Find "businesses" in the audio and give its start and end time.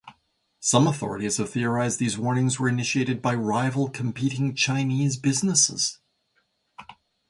5.15-5.99